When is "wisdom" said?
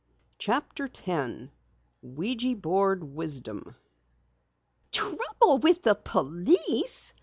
3.13-3.75